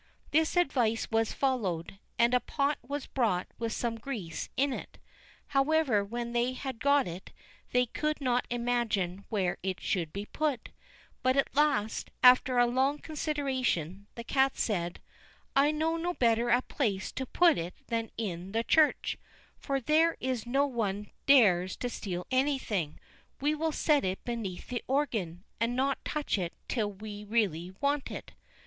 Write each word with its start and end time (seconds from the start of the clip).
This 0.31 0.57
advice 0.57 1.11
was 1.11 1.31
followed, 1.31 1.99
and 2.17 2.33
a 2.33 2.39
pot 2.39 2.79
was 2.81 3.05
brought 3.05 3.45
with 3.59 3.71
some 3.71 3.99
grease 3.99 4.49
in 4.57 4.73
it. 4.73 4.97
However, 5.49 6.03
when 6.03 6.31
they 6.33 6.53
had 6.53 6.79
got 6.79 7.07
it, 7.07 7.29
they 7.71 7.85
could 7.85 8.19
not 8.19 8.47
imagine 8.49 9.25
where 9.29 9.59
it 9.61 9.79
should 9.79 10.11
be 10.11 10.25
put; 10.25 10.69
but 11.21 11.37
at 11.37 11.55
last, 11.55 12.09
after 12.23 12.57
a 12.57 12.65
long 12.65 12.97
consideration, 12.97 14.07
the 14.15 14.23
cat 14.23 14.57
said: 14.57 14.99
"I 15.55 15.69
know 15.69 15.97
no 15.97 16.15
better 16.15 16.59
place 16.67 17.11
to 17.11 17.27
put 17.27 17.59
it 17.59 17.75
than 17.85 18.09
in 18.17 18.53
the 18.53 18.63
church, 18.63 19.19
for 19.59 19.79
there 19.79 20.17
no 20.47 20.65
one 20.65 21.11
dares 21.27 21.75
to 21.75 21.89
steal 21.91 22.25
anything; 22.31 22.99
we 23.39 23.53
will 23.53 23.71
set 23.71 24.03
it 24.03 24.25
beneath 24.25 24.69
the 24.69 24.83
organ, 24.87 25.43
and 25.59 25.75
not 25.75 26.03
touch 26.03 26.39
it 26.39 26.53
till 26.67 26.91
we 26.91 27.23
really 27.23 27.75
want 27.81 28.09
it." 28.09 28.31